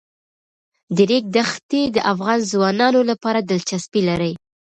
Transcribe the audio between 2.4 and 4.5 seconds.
ځوانانو لپاره دلچسپي لري.